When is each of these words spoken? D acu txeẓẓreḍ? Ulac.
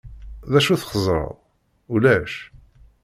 D 0.51 0.53
acu 0.59 0.75
txeẓẓreḍ? 0.81 1.37
Ulac. 1.93 2.33